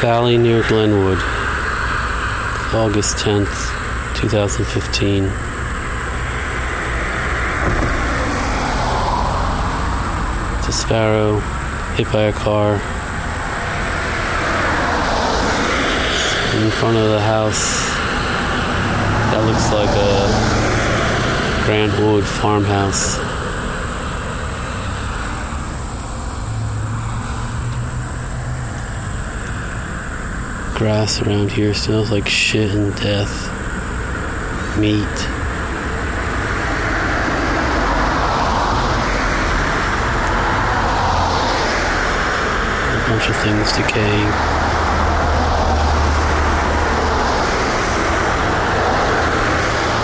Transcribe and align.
Valley 0.00 0.38
near 0.38 0.62
Glenwood, 0.68 1.18
August 2.72 3.16
10th, 3.16 3.74
2015. 4.14 5.24
It's 10.58 10.68
a 10.68 10.72
sparrow 10.72 11.40
hit 11.96 12.12
by 12.12 12.22
a 12.26 12.32
car 12.32 12.74
in 16.62 16.70
front 16.70 16.96
of 16.96 17.10
the 17.10 17.20
house 17.20 17.88
that 19.32 19.42
looks 19.46 19.72
like 19.72 19.90
a 19.96 21.64
Grant 21.66 21.98
Wood 22.00 22.24
farmhouse. 22.24 23.27
Grass 30.78 31.20
around 31.22 31.50
here 31.50 31.74
smells 31.74 32.12
like 32.12 32.28
shit 32.28 32.70
and 32.70 32.94
death. 32.94 33.48
Meat. 34.78 35.02
A 42.94 43.08
bunch 43.10 43.28
of 43.28 43.34
things 43.42 43.72
decaying. 43.72 44.30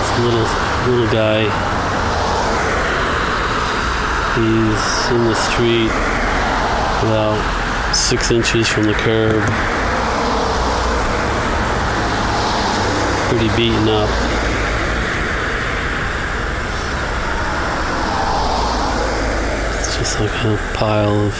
This 0.01 0.19
little 0.19 0.47
little 0.91 1.09
guy. 1.09 1.43
He's 4.35 5.11
in 5.11 5.23
the 5.23 5.35
street 5.35 5.91
about 7.07 7.95
six 7.95 8.29
inches 8.29 8.67
from 8.67 8.83
the 8.83 8.93
curb. 8.95 9.84
Pretty 13.37 13.55
beaten 13.57 13.89
up. 13.89 14.09
It's 19.79 19.97
just 19.97 20.19
like 20.21 20.31
a 20.45 20.57
pile 20.73 21.27
of 21.27 21.33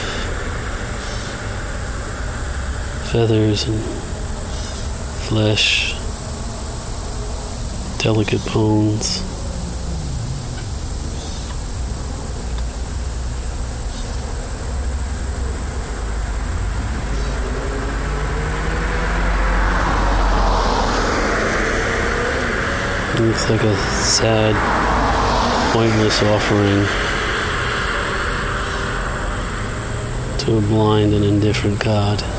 feathers 3.11 3.67
and 3.67 3.81
flesh, 5.29 5.93
delicate 7.99 8.43
bones. 8.53 9.34
It 23.25 23.29
looks 23.29 23.49
like 23.49 23.63
a 23.63 23.75
sad, 24.03 24.53
pointless 25.73 26.21
offering 26.21 26.85
to 30.45 30.57
a 30.57 30.61
blind 30.61 31.11
and 31.15 31.25
indifferent 31.25 31.79
God. 31.79 32.34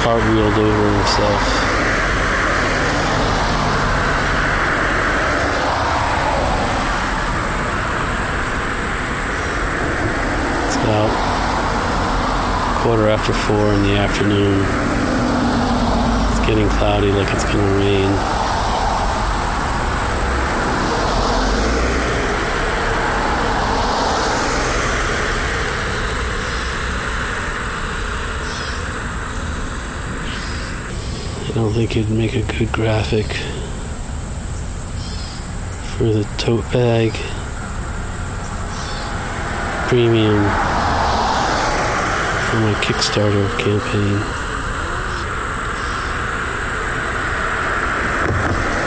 Cartwheeled 0.00 0.58
over 0.58 0.96
himself. 0.96 1.42
It's 10.66 10.76
about 10.76 11.10
quarter 12.82 13.08
after 13.08 13.32
four 13.32 13.72
in 13.74 13.82
the 13.82 13.96
afternoon. 13.96 14.60
It's 16.30 16.46
getting 16.46 16.68
cloudy 16.70 17.12
like 17.12 17.32
it's 17.32 17.44
gonna 17.44 17.76
rain. 17.76 18.10
I 31.54 31.61
think 31.72 31.96
it'd 31.96 32.10
make 32.10 32.34
a 32.34 32.42
good 32.42 32.70
graphic 32.70 33.24
for 35.96 36.04
the 36.04 36.24
tote 36.36 36.70
bag 36.70 37.12
premium 39.88 40.42
for 42.44 42.56
my 42.60 42.74
Kickstarter 42.82 43.48
campaign. 43.58 44.20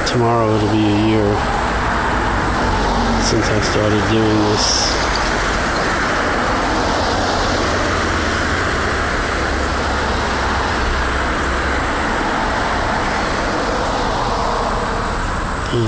Tomorrow 0.07 0.55
it'll 0.55 0.71
be 0.71 0.85
a 0.85 1.07
year 1.07 1.35
since 3.23 3.47
I 3.47 3.61
started 3.61 4.11
doing 4.11 4.37
this. 4.51 5.04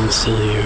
I'm 0.07 0.13
still 0.13 0.37
here. 0.37 0.63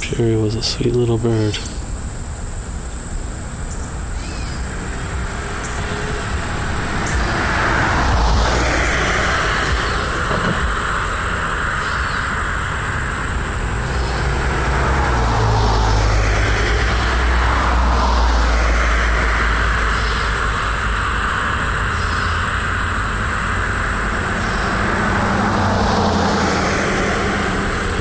Sure, 0.00 0.40
was 0.40 0.54
a 0.54 0.62
sweet 0.62 0.94
little 0.94 1.18
bird. 1.18 1.58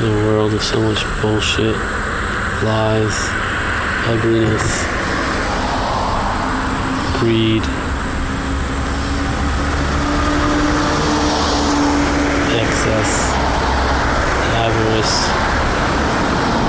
In 0.03 0.09
a 0.09 0.32
world 0.43 0.55
of 0.55 0.63
so 0.63 0.81
much 0.81 1.01
bullshit, 1.21 1.75
lies, 2.65 3.15
ugliness, 4.09 4.83
greed, 7.17 7.63
excess, 12.59 13.31
avarice, 14.59 15.15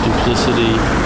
duplicity. 0.05 1.04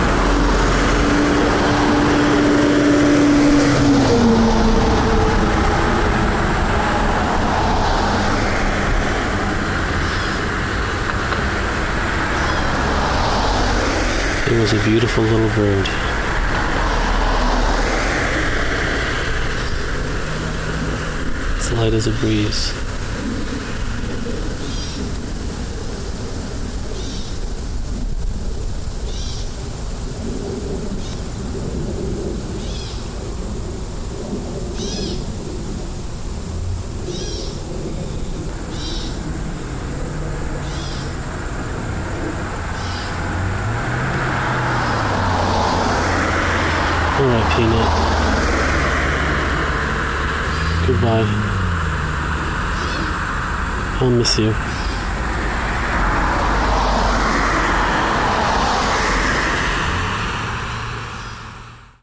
It 14.50 14.58
was 14.58 14.72
a 14.72 14.82
beautiful 14.82 15.24
little 15.24 15.48
bird. 15.50 15.86
It's 21.58 21.70
light 21.72 21.92
as 21.92 22.06
a 22.06 22.12
breeze. 22.12 22.72
Goodbye, 47.18 47.37
Peanut. 47.54 47.88
Goodbye. 50.86 51.26
I'll 54.00 54.10
miss 54.10 54.38
you. 54.38 54.77